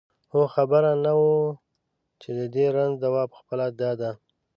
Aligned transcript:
خو 0.29 0.39
خبره 0.55 0.91
نه 1.05 1.11
وه 1.19 1.35
چې 2.21 2.29
د 2.37 2.41
دې 2.55 2.65
رنځ 2.75 2.93
دوا 3.03 3.23
پخپله 3.33 3.65
دا 3.81 3.91
ده. 4.01 4.11